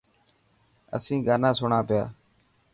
[0.95, 2.03] اسين گانا سڻان پيا.